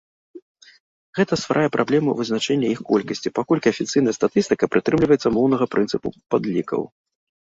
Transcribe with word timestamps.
Гэта 1.17 1.37
стварае 1.41 1.65
праблему 1.75 2.15
вызначэння 2.23 2.67
іх 2.75 2.81
колькасці, 2.91 3.33
паколькі 3.41 3.71
афіцыйная 3.75 4.17
статыстыка 4.21 4.63
прытрымліваецца 4.77 5.27
моўнага 5.37 5.65
прынцыпу 5.75 6.07
падлікаў. 6.35 6.81